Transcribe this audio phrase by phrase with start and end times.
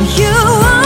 [0.00, 0.77] You